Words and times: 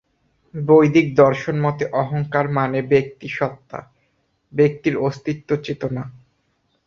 বৈদিক 0.53 1.07
দর্শনমতে 1.15 1.85
অহংকার 1.93 2.45
মানে 2.49 2.79
ব্যক্তি 2.91 3.27
স্বত্তা, 3.29 3.79
ব্যক্তির 4.53 4.95
অস্তিত্ব 4.99 5.49
চেতনা। 5.65 6.03